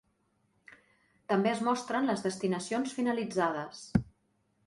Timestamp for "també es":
1.33-1.61